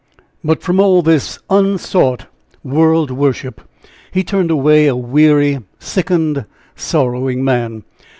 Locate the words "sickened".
5.77-6.45